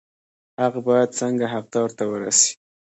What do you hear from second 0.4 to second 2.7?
حق باید څنګه حقدار ته ورسي؟